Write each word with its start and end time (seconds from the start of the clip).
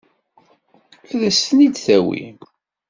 Ad 1.11 1.21
as-ten-id-tawim? 1.29 2.37